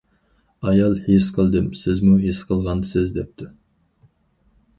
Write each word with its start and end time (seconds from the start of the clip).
ئايال:‹‹ 0.69 0.95
ھېس 1.09 1.27
قىلدىم، 1.35 1.67
سىزمۇ 1.81 2.17
ھېس 2.25 2.41
قىلغانسىز؟›› 2.49 3.15
دەپتۇ. 3.19 3.51